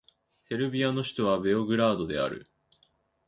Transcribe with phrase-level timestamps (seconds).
[0.45, 2.49] セルビアの首都はベオグラードである